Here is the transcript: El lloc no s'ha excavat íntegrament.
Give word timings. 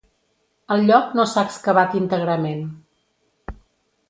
El 0.75 0.81
lloc 0.87 1.11
no 1.19 1.25
s'ha 1.33 1.43
excavat 1.49 1.93
íntegrament. 2.01 2.65